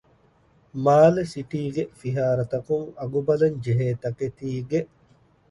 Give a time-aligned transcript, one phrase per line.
[0.83, 4.79] މާލެ ސިޓީގެ ފިހާރަތަކުން އަގުބަލަންޖެހޭ ތަކެތީގެ